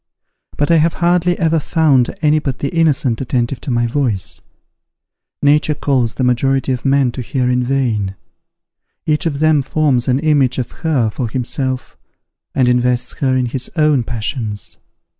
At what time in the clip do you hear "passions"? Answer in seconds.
14.01-14.79